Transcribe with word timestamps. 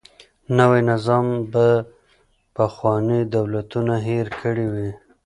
نوی 0.57 0.81
نظام 0.89 1.25
به 1.51 1.67
پخواني 2.55 3.19
دولتونه 3.35 3.93
هیر 4.07 4.27
کړي 4.41 4.67
وي. 4.73 4.91